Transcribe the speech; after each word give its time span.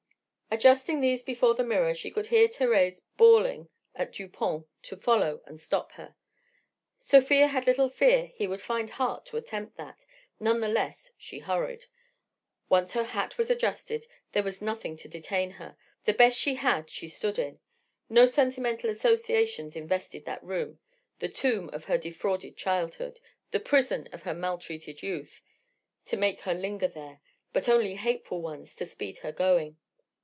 Adjusting 0.53 0.99
these 0.99 1.23
before 1.23 1.55
the 1.55 1.63
mirror 1.63 1.93
she 1.93 2.11
could 2.11 2.27
hear 2.27 2.45
Thérèse 2.45 2.99
bawling 3.15 3.69
at 3.95 4.11
Dupont 4.11 4.67
to 4.83 4.97
follow 4.97 5.41
and 5.45 5.57
stop 5.57 5.93
her. 5.93 6.13
Sofia 6.99 7.47
had 7.47 7.65
little 7.65 7.87
fear 7.87 8.25
he 8.35 8.47
would 8.47 8.61
find 8.61 8.89
heart 8.89 9.25
to 9.27 9.37
attempt 9.37 9.77
that, 9.77 10.05
none 10.41 10.59
the 10.59 10.67
less 10.67 11.13
she 11.17 11.39
hurried. 11.39 11.85
Once 12.67 12.91
her 12.91 13.05
hat 13.05 13.37
was 13.37 13.49
adjusted 13.49 14.05
there 14.33 14.43
was 14.43 14.61
nothing 14.61 14.97
to 14.97 15.07
detain 15.07 15.51
her; 15.51 15.77
the 16.03 16.11
best 16.13 16.37
she 16.37 16.55
had 16.55 16.89
she 16.89 17.07
stood 17.07 17.39
in; 17.39 17.61
no 18.09 18.25
sentimental 18.25 18.89
associations 18.89 19.77
invested 19.77 20.25
that 20.25 20.43
room, 20.43 20.79
the 21.19 21.29
tomb 21.29 21.69
of 21.69 21.85
her 21.85 21.97
defrauded 21.97 22.57
childhood, 22.57 23.21
the 23.51 23.59
prison 23.61 24.05
of 24.11 24.23
her 24.23 24.33
maltreated 24.33 25.01
youth, 25.01 25.41
to 26.03 26.17
make 26.17 26.41
her 26.41 26.53
linger 26.53 26.89
there, 26.89 27.21
but 27.53 27.69
only 27.69 27.95
hateful 27.95 28.41
ones 28.41 28.75
to 28.75 28.85
speed 28.85 29.19
her 29.19 29.31
going. 29.31 29.77